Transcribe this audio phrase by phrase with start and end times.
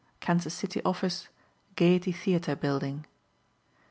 [0.19, 1.27] KANSAS CITY OFFICE
[1.75, 3.03] Gayety Theatre Bldg.